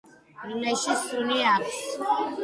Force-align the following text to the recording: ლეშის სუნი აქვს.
ლეშის 0.61 1.03
სუნი 1.11 1.37
აქვს. 1.49 1.83